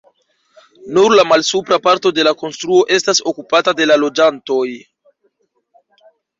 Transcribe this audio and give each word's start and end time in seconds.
Nur 0.97 1.13
la 1.19 1.25
malsupra 1.31 1.79
parto 1.89 2.13
de 2.21 2.25
la 2.29 2.33
konstruo 2.41 2.81
estas 2.97 3.23
okupata 3.33 3.77
de 3.83 3.89
la 3.93 4.01
loĝantoj. 4.07 4.67